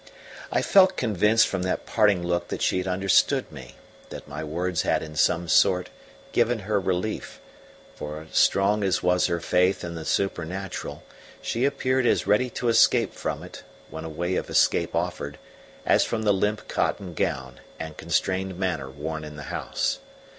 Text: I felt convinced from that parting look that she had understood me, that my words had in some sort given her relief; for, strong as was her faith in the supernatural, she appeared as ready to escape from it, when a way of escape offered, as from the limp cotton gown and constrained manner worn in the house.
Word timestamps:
I 0.51 0.63
felt 0.63 0.97
convinced 0.97 1.45
from 1.47 1.61
that 1.61 1.85
parting 1.85 2.25
look 2.25 2.47
that 2.47 2.63
she 2.63 2.79
had 2.79 2.87
understood 2.87 3.51
me, 3.51 3.75
that 4.09 4.27
my 4.27 4.43
words 4.43 4.81
had 4.81 5.03
in 5.03 5.15
some 5.15 5.47
sort 5.47 5.91
given 6.31 6.57
her 6.61 6.79
relief; 6.79 7.39
for, 7.93 8.25
strong 8.31 8.83
as 8.83 9.03
was 9.03 9.27
her 9.27 9.39
faith 9.39 9.83
in 9.83 9.93
the 9.93 10.03
supernatural, 10.03 11.03
she 11.39 11.65
appeared 11.65 12.07
as 12.07 12.25
ready 12.25 12.49
to 12.49 12.67
escape 12.67 13.13
from 13.13 13.43
it, 13.43 13.61
when 13.91 14.03
a 14.03 14.09
way 14.09 14.37
of 14.37 14.49
escape 14.49 14.95
offered, 14.95 15.37
as 15.85 16.03
from 16.03 16.23
the 16.23 16.33
limp 16.33 16.67
cotton 16.67 17.13
gown 17.13 17.59
and 17.79 17.97
constrained 17.97 18.57
manner 18.57 18.89
worn 18.89 19.23
in 19.23 19.35
the 19.35 19.43
house. 19.53 19.99